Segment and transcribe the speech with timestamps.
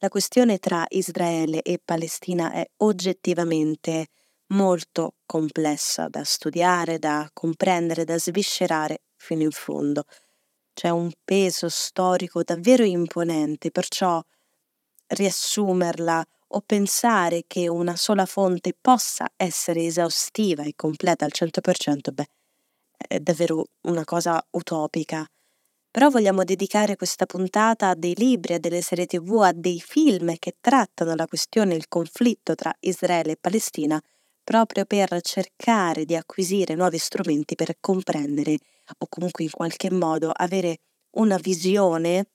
[0.00, 4.06] La questione tra Israele e Palestina è oggettivamente
[4.52, 10.04] molto complessa da studiare, da comprendere, da sviscerare fino in fondo.
[10.72, 14.22] C'è un peso storico davvero imponente, perciò
[15.08, 22.26] riassumerla o pensare che una sola fonte possa essere esaustiva e completa al 100%, beh,
[22.96, 25.28] è davvero una cosa utopica.
[25.90, 30.34] Però vogliamo dedicare questa puntata a dei libri, a delle serie tv, a dei film
[30.38, 34.00] che trattano la questione, il conflitto tra Israele e Palestina,
[34.44, 38.58] proprio per cercare di acquisire nuovi strumenti per comprendere
[38.98, 40.78] o comunque in qualche modo avere
[41.16, 42.30] una visione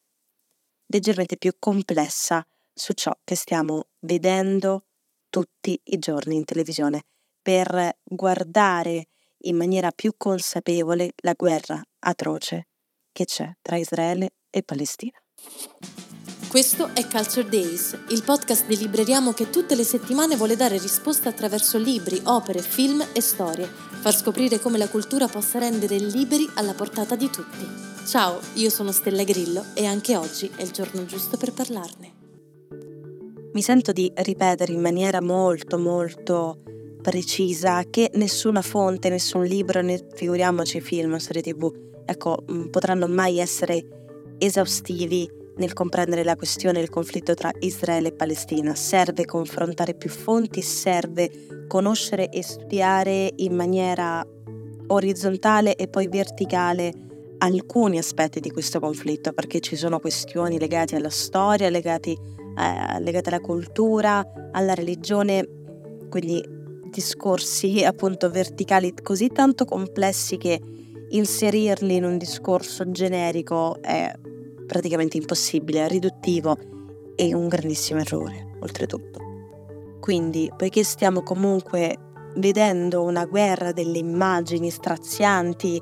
[0.88, 4.86] leggermente più complessa su ciò che stiamo vedendo
[5.30, 7.04] tutti i giorni in televisione,
[7.42, 9.08] per guardare
[9.46, 12.68] in maniera più consapevole la guerra atroce
[13.14, 15.18] che c'è tra Israele e Palestina.
[16.50, 21.30] Questo è Culture Days, il podcast di Libreriamo che tutte le settimane vuole dare risposte
[21.30, 26.74] attraverso libri, opere, film e storie, far scoprire come la cultura possa rendere liberi alla
[26.74, 27.66] portata di tutti.
[28.06, 32.22] Ciao, io sono Stella Grillo e anche oggi è il giorno giusto per parlarne
[33.54, 36.58] mi sento di ripetere in maniera molto molto
[37.02, 41.72] precisa che nessuna fonte, nessun libro, né figuriamoci film, serie tv,
[42.06, 43.86] ecco, mm, potranno mai essere
[44.38, 48.74] esaustivi nel comprendere la questione del conflitto tra Israele e Palestina.
[48.76, 54.26] Serve confrontare più fonti, serve conoscere e studiare in maniera
[54.88, 56.92] orizzontale e poi verticale
[57.38, 62.18] alcuni aspetti di questo conflitto, perché ci sono questioni legate alla storia, legati
[62.56, 65.48] eh, legate alla cultura, alla religione,
[66.10, 66.44] quindi
[66.92, 70.62] discorsi appunto verticali così tanto complessi che
[71.16, 74.12] inserirli in un discorso generico è
[74.66, 76.58] praticamente impossibile, è riduttivo
[77.16, 79.20] e un grandissimo errore, oltretutto.
[80.00, 81.98] Quindi, poiché stiamo comunque
[82.36, 85.82] vedendo una guerra delle immagini strazianti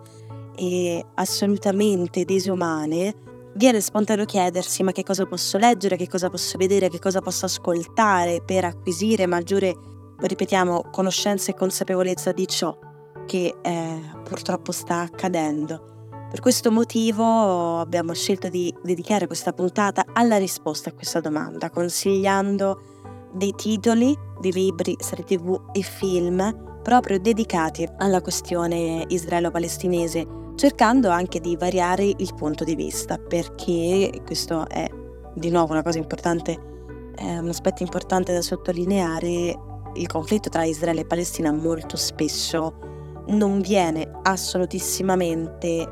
[0.55, 3.15] e assolutamente disumane,
[3.55, 7.45] viene spontaneo chiedersi ma che cosa posso leggere, che cosa posso vedere, che cosa posso
[7.45, 9.75] ascoltare per acquisire maggiore,
[10.19, 12.77] ripetiamo, conoscenza e consapevolezza di ciò
[13.25, 15.89] che eh, purtroppo sta accadendo.
[16.29, 23.29] Per questo motivo abbiamo scelto di dedicare questa puntata alla risposta a questa domanda, consigliando
[23.33, 31.39] dei titoli di libri, serie tv e film proprio dedicati alla questione israelo-palestinese cercando anche
[31.39, 34.87] di variare il punto di vista, perché questo è
[35.33, 39.57] di nuovo una cosa importante, è un aspetto importante da sottolineare,
[39.93, 42.90] il conflitto tra Israele e Palestina molto spesso
[43.31, 45.87] non viene assolutissimamente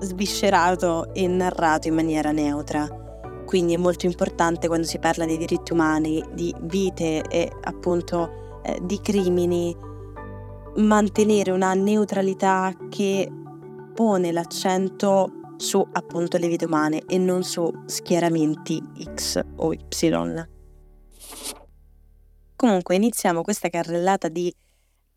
[0.00, 2.88] sviscerato e narrato in maniera neutra.
[3.44, 8.78] Quindi è molto importante quando si parla di diritti umani, di vite e appunto eh,
[8.82, 9.76] di crimini,
[10.76, 13.30] mantenere una neutralità che
[13.94, 18.82] pone l'accento su appunto le vite umane e non su schieramenti
[19.14, 20.48] X o Y.
[22.56, 24.54] Comunque iniziamo questa carrellata di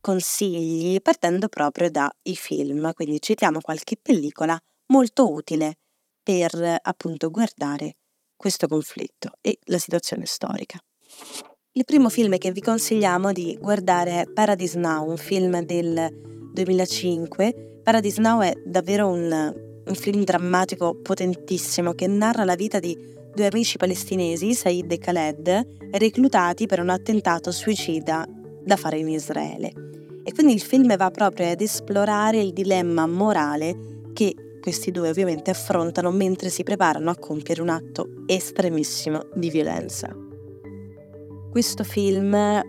[0.04, 5.78] consigli partendo proprio dai film, quindi citiamo qualche pellicola molto utile
[6.22, 7.96] per appunto guardare
[8.36, 10.78] questo conflitto e la situazione storica.
[11.72, 17.80] Il primo film che vi consigliamo di guardare è Paradise Now, un film del 2005
[17.82, 19.32] Paradise Now è davvero un,
[19.86, 22.94] un film drammatico potentissimo che narra la vita di
[23.34, 28.28] due amici palestinesi, Said e Khaled, reclutati per un attentato suicida
[28.64, 29.74] da fare in Israele.
[30.24, 35.52] E quindi il film va proprio ad esplorare il dilemma morale che questi due ovviamente
[35.52, 40.16] affrontano mentre si preparano a compiere un atto estremissimo di violenza.
[41.52, 42.64] Questo film eh,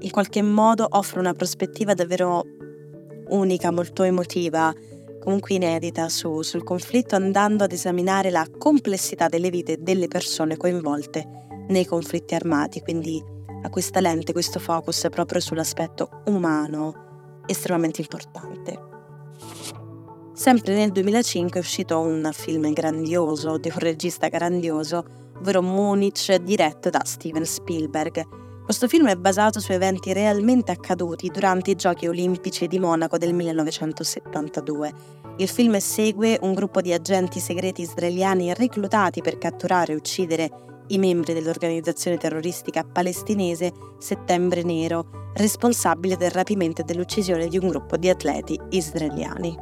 [0.00, 2.44] in qualche modo offre una prospettiva davvero
[3.28, 4.74] unica, molto emotiva,
[5.20, 11.24] comunque inedita su, sul conflitto, andando ad esaminare la complessità delle vite delle persone coinvolte
[11.68, 13.22] nei conflitti armati, quindi
[13.66, 18.94] a questa lente, questo focus proprio sull'aspetto umano estremamente importante.
[20.32, 25.04] Sempre nel 2005 è uscito un film grandioso di un regista grandioso,
[25.38, 28.44] ovvero Munich, diretto da Steven Spielberg.
[28.64, 33.32] Questo film è basato su eventi realmente accaduti durante i Giochi olimpici di Monaco del
[33.32, 34.92] 1972.
[35.38, 40.50] Il film segue un gruppo di agenti segreti israeliani reclutati per catturare e uccidere
[40.88, 47.96] i membri dell'organizzazione terroristica palestinese Settembre Nero, responsabile del rapimento e dell'uccisione di un gruppo
[47.96, 49.56] di atleti israeliani.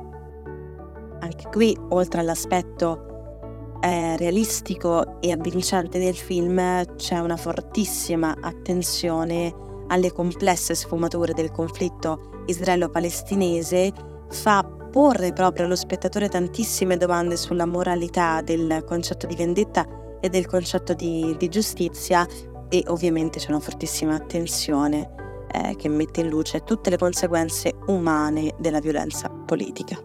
[1.21, 9.55] Anche qui, oltre all'aspetto eh, realistico e avvincente del film c'è una fortissima attenzione
[9.89, 13.93] alle complesse sfumature del conflitto israelo-palestinese,
[14.31, 19.85] fa porre proprio allo spettatore tantissime domande sulla moralità del concetto di vendetta
[20.25, 22.27] e del concetto di, di giustizia
[22.71, 25.11] e ovviamente c'è una fortissima attenzione
[25.53, 30.03] eh, che mette in luce tutte le conseguenze umane della violenza politica.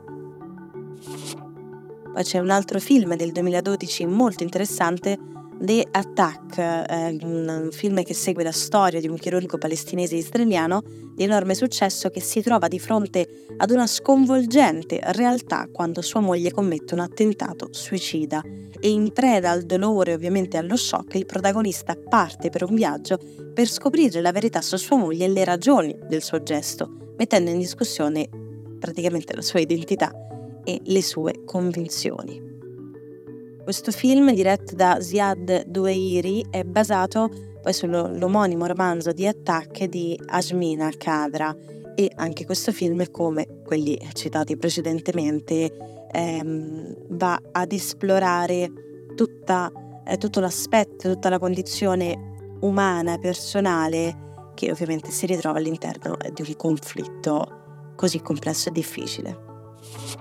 [2.14, 5.18] Poi c'è un altro film del 2012 molto interessante,
[5.62, 10.82] The Attack, eh, un film che segue la storia di un chirurgo palestinese israeliano
[11.14, 13.28] di enorme successo che si trova di fronte
[13.58, 18.42] ad una sconvolgente realtà quando sua moglie commette un attentato suicida
[18.80, 23.20] e in preda al dolore e ovviamente allo shock il protagonista parte per un viaggio
[23.54, 27.60] per scoprire la verità su sua moglie e le ragioni del suo gesto, mettendo in
[27.60, 28.30] discussione
[28.80, 30.10] praticamente la sua identità
[30.64, 32.49] e le sue convinzioni.
[33.64, 37.30] Questo film, diretto da Ziad Doueiri, è basato
[37.62, 41.56] poi sull'omonimo romanzo di attacche di Ajmina Kadra
[41.94, 48.72] e anche questo film, come quelli citati precedentemente, ehm, va ad esplorare
[49.16, 49.72] tutta,
[50.06, 56.56] eh, tutto l'aspetto, tutta la condizione umana, personale, che ovviamente si ritrova all'interno di un
[56.56, 60.19] conflitto così complesso e difficile.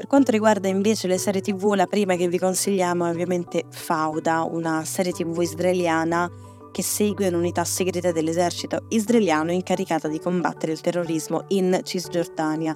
[0.00, 4.48] Per quanto riguarda invece le serie tv, la prima che vi consigliamo è ovviamente Fauda,
[4.50, 6.26] una serie tv israeliana
[6.72, 12.74] che segue un'unità segreta dell'esercito israeliano incaricata di combattere il terrorismo in Cisgiordania.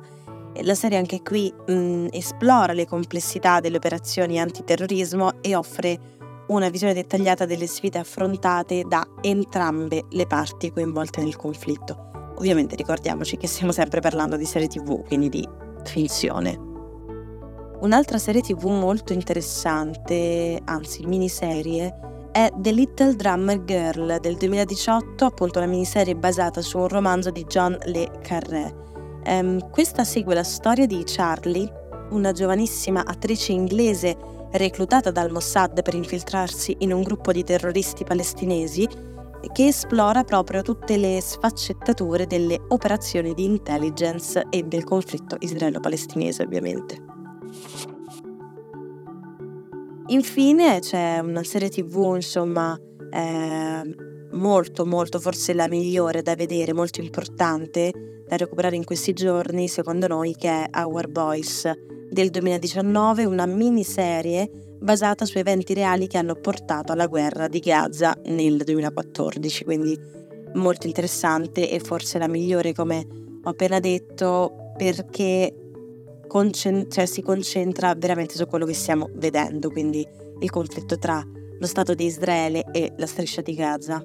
[0.60, 5.98] La serie anche qui mh, esplora le complessità delle operazioni antiterrorismo e offre
[6.48, 12.34] una visione dettagliata delle sfide affrontate da entrambe le parti coinvolte nel conflitto.
[12.36, 15.48] Ovviamente ricordiamoci che stiamo sempre parlando di serie tv, quindi di
[15.84, 16.72] finzione.
[17.80, 25.58] Un'altra serie tv molto interessante, anzi miniserie, è The Little Drummer Girl del 2018, appunto
[25.58, 28.74] una miniserie basata su un romanzo di John Le Carré.
[29.26, 31.70] Um, questa segue la storia di Charlie,
[32.10, 34.16] una giovanissima attrice inglese
[34.52, 38.88] reclutata dal Mossad per infiltrarsi in un gruppo di terroristi palestinesi
[39.52, 47.13] che esplora proprio tutte le sfaccettature delle operazioni di intelligence e del conflitto israelo-palestinese ovviamente.
[50.08, 52.78] Infine c'è una serie tv, insomma,
[53.10, 53.82] eh,
[54.32, 60.06] molto, molto, forse la migliore da vedere, molto importante da recuperare in questi giorni, secondo
[60.06, 61.70] noi, che è Our Boys
[62.10, 68.14] del 2019, una miniserie basata su eventi reali che hanno portato alla guerra di Gaza
[68.24, 69.98] nel 2014, quindi
[70.52, 73.06] molto interessante e forse la migliore, come
[73.42, 75.63] ho appena detto, perché
[76.26, 80.06] concent- cioè, si concentra veramente su quello che stiamo vedendo, quindi
[80.40, 81.24] il conflitto tra
[81.58, 84.04] lo Stato di Israele e la striscia di Gaza.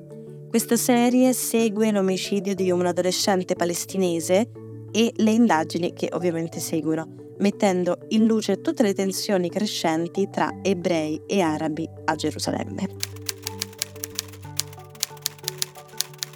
[0.50, 4.50] Questa serie segue l'omicidio di un adolescente palestinese
[4.92, 11.22] e le indagini che ovviamente seguono, mettendo in luce tutte le tensioni crescenti tra ebrei
[11.28, 12.88] e arabi a Gerusalemme.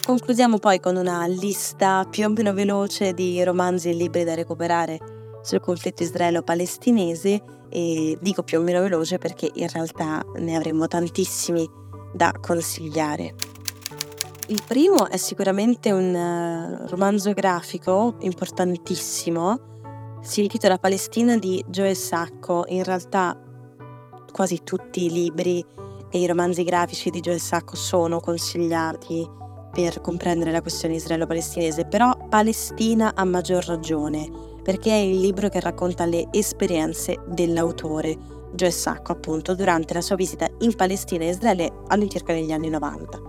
[0.06, 5.13] Concludiamo poi con una lista più o meno veloce di romanzi e libri da recuperare
[5.44, 11.70] sul conflitto israelo-palestinese e dico più o meno veloce perché in realtà ne avremo tantissimi
[12.14, 13.36] da consigliare.
[14.48, 19.72] Il primo è sicuramente un eh, romanzo grafico importantissimo,
[20.22, 23.38] si intitola Palestina di Joe Sacco, in realtà
[24.32, 25.64] quasi tutti i libri
[26.10, 29.28] e i romanzi grafici di Joe Sacco sono consigliati
[29.72, 35.60] per comprendere la questione israelo-palestinese, però Palestina a maggior ragione perché è il libro che
[35.60, 38.18] racconta le esperienze dell'autore,
[38.54, 43.20] Joe Sacco, appunto, durante la sua visita in Palestina e Israele all'incirca negli anni 90.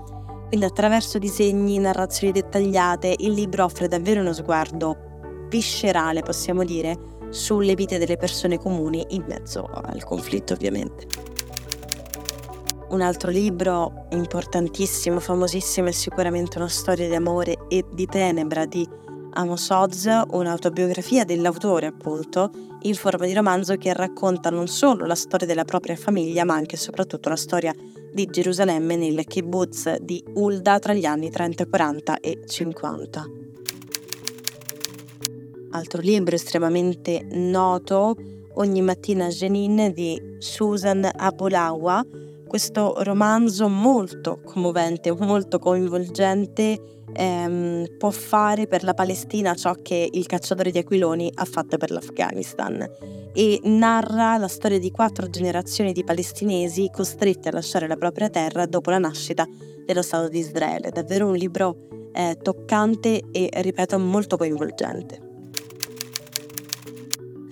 [0.48, 4.96] Quindi attraverso disegni, narrazioni dettagliate, il libro offre davvero uno sguardo
[5.48, 11.06] viscerale, possiamo dire, sulle vite delle persone comuni in mezzo al conflitto, ovviamente.
[12.90, 18.88] Un altro libro importantissimo, famosissimo, è sicuramente una storia di amore e di tenebra di
[19.34, 22.50] Amos Oz, un'autobiografia dell'autore appunto,
[22.82, 26.76] in forma di romanzo che racconta non solo la storia della propria famiglia, ma anche
[26.76, 27.74] e soprattutto la storia
[28.12, 33.24] di Gerusalemme nel kibbutz di Ulda tra gli anni 30, 40 e 50.
[35.70, 38.16] Altro libro estremamente noto,
[38.56, 42.06] Ogni mattina Jenin di Susan Abulawa,
[42.54, 50.24] questo romanzo molto commovente, molto coinvolgente ehm, può fare per la Palestina ciò che il
[50.26, 52.88] cacciatore di aquiloni ha fatto per l'Afghanistan
[53.32, 58.66] e narra la storia di quattro generazioni di palestinesi costretti a lasciare la propria terra
[58.66, 59.44] dopo la nascita
[59.84, 60.90] dello Stato di Israele.
[60.90, 65.23] Davvero un libro eh, toccante e, ripeto, molto coinvolgente.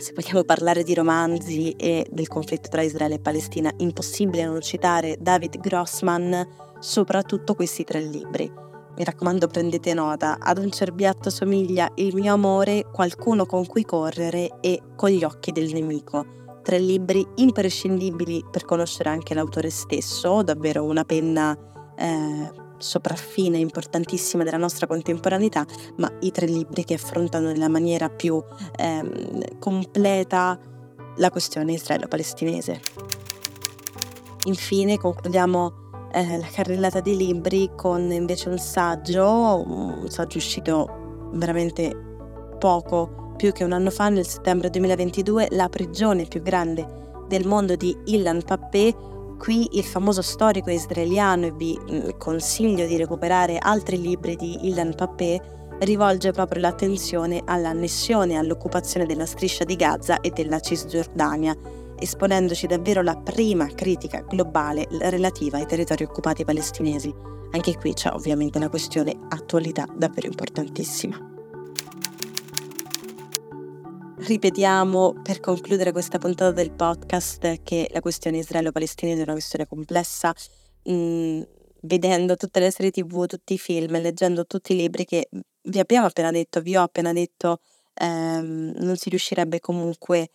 [0.02, 5.16] Se vogliamo parlare di romanzi e del conflitto tra Israele e Palestina, impossibile non citare
[5.20, 6.44] David Grossman,
[6.80, 8.50] soprattutto questi tre libri.
[8.96, 14.58] Mi raccomando prendete nota, ad un cerbiatto somiglia Il mio amore, Qualcuno con cui correre
[14.60, 16.26] e Con gli occhi del nemico.
[16.64, 21.56] Tre libri imprescindibili per conoscere anche l'autore stesso, davvero una penna
[21.96, 22.50] eh,
[22.82, 25.64] sopraffina, importantissima della nostra contemporaneità,
[25.96, 28.42] ma i tre libri che affrontano nella maniera più
[28.76, 30.58] eh, completa
[31.16, 32.80] la questione israelo-palestinese.
[34.44, 35.72] Infine concludiamo
[36.12, 41.96] eh, la carrellata di libri con invece un saggio, un saggio uscito veramente
[42.58, 47.76] poco più che un anno fa, nel settembre 2022, La prigione più grande del mondo
[47.76, 48.94] di Ilan Pappé.
[49.42, 54.94] Qui il famoso storico israeliano, e vi mm, consiglio di recuperare altri libri di Ilan
[54.94, 55.40] Pappé,
[55.80, 61.56] rivolge proprio l'attenzione all'annessione e all'occupazione della striscia di Gaza e della Cisgiordania
[61.98, 67.12] esponendoci davvero la prima critica globale relativa ai territori occupati palestinesi.
[67.50, 71.31] Anche qui c'è ovviamente una questione attualità davvero importantissima.
[74.24, 80.32] Ripetiamo per concludere questa puntata del podcast che la questione israelo-palestinese è una questione complessa.
[80.88, 81.42] Mm,
[81.80, 85.28] vedendo tutte le serie tv, tutti i film, leggendo tutti i libri che
[85.62, 87.62] vi abbiamo appena detto, vi ho appena detto,
[87.94, 90.30] ehm, non si riuscirebbe comunque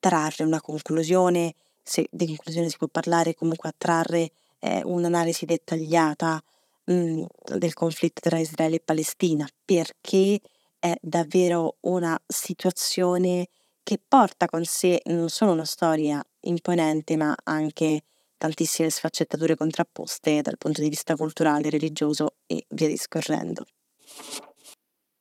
[0.00, 6.42] trarre una conclusione, se di conclusione si può parlare, comunque a trarre eh, un'analisi dettagliata
[6.86, 7.24] mh, mm,
[7.56, 10.40] del conflitto tra Israele e Palestina, perché
[10.78, 13.48] è davvero una situazione
[13.82, 18.02] che porta con sé non solo una storia imponente, ma anche
[18.36, 23.64] tantissime sfaccettature contrapposte dal punto di vista culturale, religioso e via discorrendo.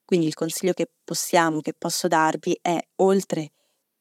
[0.04, 3.52] Quindi il consiglio che possiamo, che posso darvi è, oltre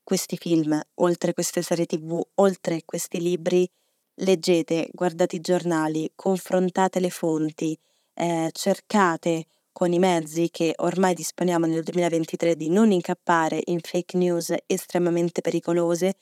[0.03, 3.69] questi film, oltre queste serie tv, oltre questi libri,
[4.17, 7.77] leggete, guardate i giornali, confrontate le fonti,
[8.13, 14.17] eh, cercate con i mezzi che ormai disponiamo nel 2023 di non incappare in fake
[14.17, 16.15] news estremamente pericolose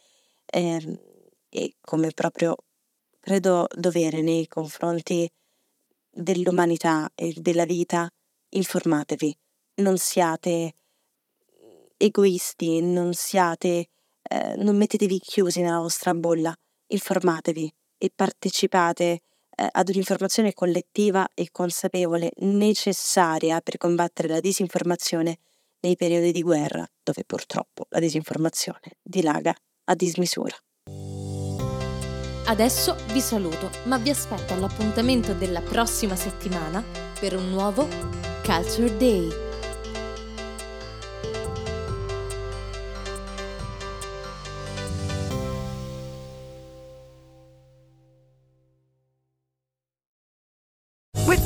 [0.46, 0.98] eh,
[1.50, 2.56] e come proprio
[3.20, 5.30] credo dovere nei confronti
[6.10, 8.10] dell'umanità e della vita,
[8.48, 9.36] informatevi,
[9.82, 10.72] non siate
[11.98, 13.88] egoisti, non siate,
[14.22, 16.56] eh, non mettetevi chiusi nella vostra bolla,
[16.86, 19.20] informatevi e partecipate
[19.54, 25.38] eh, ad un'informazione collettiva e consapevole necessaria per combattere la disinformazione
[25.80, 29.54] nei periodi di guerra, dove purtroppo la disinformazione dilaga
[29.84, 30.56] a dismisura.
[32.44, 36.82] Adesso vi saluto, ma vi aspetto all'appuntamento della prossima settimana
[37.18, 37.86] per un nuovo
[38.44, 39.51] Culture Day.